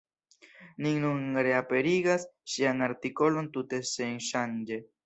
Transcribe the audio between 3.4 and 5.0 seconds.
tute senŝanĝe.